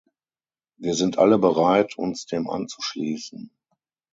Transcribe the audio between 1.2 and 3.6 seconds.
bereit, uns dem anzuschließen.